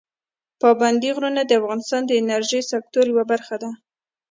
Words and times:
پابندي 0.61 1.09
غرونه 1.15 1.41
د 1.45 1.51
افغانستان 1.61 2.01
د 2.05 2.11
انرژۍ 2.21 2.61
سکتور 2.71 3.05
یوه 3.11 3.23
برخه 3.31 3.55
ده. 3.61 3.69